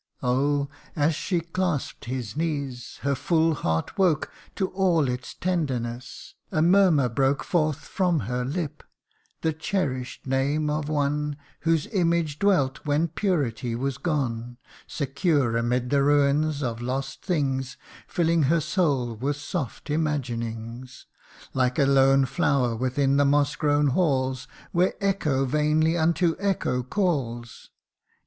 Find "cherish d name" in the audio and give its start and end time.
9.53-10.71